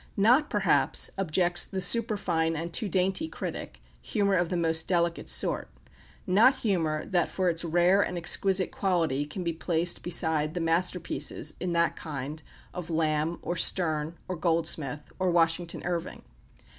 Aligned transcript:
Not, 0.17 0.49
perhaps, 0.49 1.11
objects 1.15 1.63
the 1.63 1.79
superfine 1.79 2.55
and 2.55 2.73
too 2.73 2.89
dainty 2.89 3.27
critic, 3.27 3.83
humour 4.01 4.33
of 4.33 4.49
the 4.49 4.57
most 4.57 4.87
delicate 4.87 5.29
sort 5.29 5.69
not 6.25 6.55
humour 6.65 7.05
that 7.05 7.29
for 7.29 7.51
its 7.51 7.63
rare 7.63 8.01
and 8.01 8.17
exquisite 8.17 8.71
quality 8.71 9.27
can 9.27 9.43
be 9.43 9.53
placed 9.53 10.01
beside 10.01 10.55
the 10.55 10.59
masterpieces 10.59 11.53
in 11.59 11.73
that 11.73 11.95
kind 11.95 12.41
of 12.73 12.89
Lamb, 12.89 13.37
or 13.43 13.55
Sterne, 13.55 14.17
or 14.27 14.35
Goldsmith, 14.35 15.01
or 15.19 15.29
Washington 15.29 15.83
Irving. 15.83 16.23